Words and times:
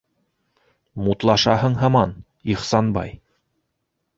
Мутлашаһың 1.07 1.77
һаман, 1.81 2.15
Ихсанбай... 2.55 3.17